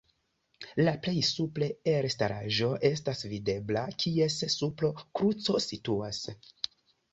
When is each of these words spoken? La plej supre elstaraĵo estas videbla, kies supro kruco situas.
La 0.85 0.93
plej 1.07 1.19
supre 1.27 1.67
elstaraĵo 1.91 2.71
estas 2.91 3.23
videbla, 3.35 3.85
kies 4.07 4.41
supro 4.57 4.93
kruco 5.05 5.63
situas. 5.69 6.27